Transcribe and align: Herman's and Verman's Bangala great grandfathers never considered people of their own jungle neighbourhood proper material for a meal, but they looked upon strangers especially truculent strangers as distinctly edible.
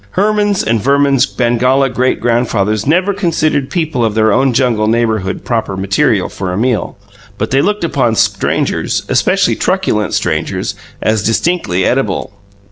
Herman's 0.17 0.63
and 0.63 0.81
Verman's 0.81 1.27
Bangala 1.27 1.87
great 1.93 2.19
grandfathers 2.19 2.87
never 2.87 3.13
considered 3.13 3.69
people 3.69 4.03
of 4.03 4.15
their 4.15 4.33
own 4.33 4.51
jungle 4.51 4.87
neighbourhood 4.87 5.45
proper 5.45 5.77
material 5.77 6.27
for 6.27 6.51
a 6.51 6.57
meal, 6.57 6.97
but 7.37 7.51
they 7.51 7.61
looked 7.61 7.83
upon 7.83 8.15
strangers 8.15 9.03
especially 9.09 9.55
truculent 9.55 10.15
strangers 10.15 10.73
as 11.03 11.21
distinctly 11.21 11.85
edible. 11.85 12.33